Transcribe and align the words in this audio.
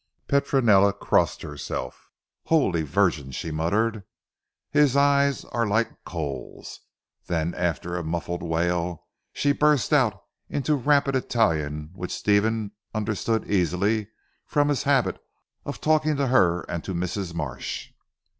Petronella 0.27 0.93
crossed 0.93 1.43
herself. 1.43 2.09
"Holy 2.45 2.81
Virgin," 2.81 3.29
she 3.29 3.51
muttered, 3.51 4.03
"his 4.71 4.97
eyes 4.97 5.45
are 5.45 5.67
like 5.67 6.03
coals." 6.05 6.79
Then 7.27 7.53
after 7.53 7.95
a 7.95 8.03
muffled 8.03 8.41
wail, 8.41 9.05
she 9.31 9.51
burst 9.51 9.93
out 9.93 10.19
into 10.49 10.73
rapid 10.73 11.15
Italian 11.15 11.91
which 11.93 12.09
Stephen 12.15 12.71
understood 12.95 13.47
easily 13.47 14.07
from 14.47 14.69
his 14.69 14.81
habit 14.89 15.21
of 15.65 15.79
talking 15.79 16.15
to 16.15 16.29
her 16.29 16.61
and 16.61 16.83
to 16.83 16.95
Mrs. 16.95 17.35
Marsh. 17.35 17.91